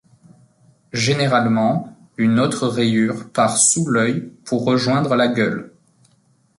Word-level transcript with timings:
Généralement 0.93 1.95
une 2.17 2.39
autre 2.39 2.67
rayure 2.67 3.29
part 3.31 3.55
sous 3.59 3.85
l’œil 3.85 4.31
pour 4.45 4.65
rejoindre 4.65 5.15
la 5.15 5.27
gueule. 5.27 5.73